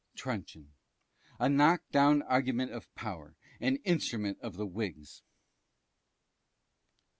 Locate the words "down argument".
1.91-2.71